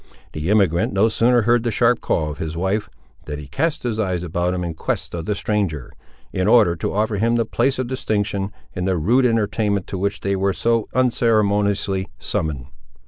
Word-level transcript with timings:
The 0.33 0.49
emigrant 0.49 0.93
no 0.93 1.09
sooner 1.09 1.43
heard 1.43 1.61
the 1.61 1.69
sharp 1.69 2.01
call 2.01 2.31
of 2.31 2.39
his 2.39 2.57
wife, 2.57 2.89
than 3.25 3.37
he 3.37 3.45
cast 3.45 3.83
his 3.83 3.99
eyes 3.99 4.23
about 4.23 4.55
him 4.55 4.63
in 4.63 4.73
quest 4.73 5.13
of 5.13 5.25
the 5.25 5.35
stranger, 5.35 5.91
in 6.33 6.47
order 6.47 6.75
to 6.77 6.91
offer 6.91 7.17
him 7.17 7.35
the 7.35 7.45
place 7.45 7.77
of 7.77 7.85
distinction, 7.85 8.51
in 8.73 8.85
the 8.85 8.97
rude 8.97 9.27
entertainment 9.27 9.85
to 9.85 9.99
which 9.99 10.21
they 10.21 10.35
were 10.35 10.53
so 10.53 10.87
unceremoniously 10.95 12.07
summoned. 12.17 12.65